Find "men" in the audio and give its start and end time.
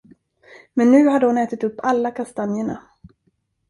0.75-0.89